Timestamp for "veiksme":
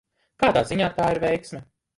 1.29-1.65